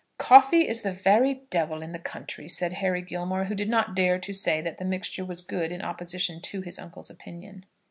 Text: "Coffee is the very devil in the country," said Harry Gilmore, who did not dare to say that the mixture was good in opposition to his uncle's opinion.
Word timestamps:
"Coffee 0.17 0.67
is 0.67 0.81
the 0.81 0.91
very 0.91 1.43
devil 1.51 1.83
in 1.83 1.91
the 1.91 1.99
country," 1.99 2.49
said 2.49 2.73
Harry 2.73 3.03
Gilmore, 3.03 3.43
who 3.45 3.53
did 3.53 3.69
not 3.69 3.95
dare 3.95 4.17
to 4.17 4.33
say 4.33 4.59
that 4.59 4.77
the 4.77 4.83
mixture 4.83 5.23
was 5.23 5.43
good 5.43 5.71
in 5.71 5.83
opposition 5.83 6.41
to 6.41 6.61
his 6.61 6.79
uncle's 6.79 7.11
opinion. 7.11 7.65